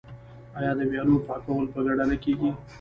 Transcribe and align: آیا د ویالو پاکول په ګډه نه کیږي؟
آیا 0.59 0.71
د 0.79 0.81
ویالو 0.91 1.23
پاکول 1.27 1.65
په 1.73 1.79
ګډه 1.87 2.05
نه 2.11 2.17
کیږي؟ 2.23 2.49